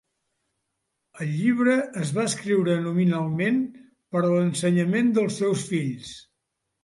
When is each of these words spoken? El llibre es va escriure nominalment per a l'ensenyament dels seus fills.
El 1.23 1.27
llibre 1.41 1.75
es 2.03 2.13
va 2.15 2.23
escriure 2.29 2.77
nominalment 2.87 3.61
per 4.15 4.21
a 4.23 4.31
l'ensenyament 4.31 5.11
dels 5.19 5.37
seus 5.43 5.69
fills. 5.75 6.17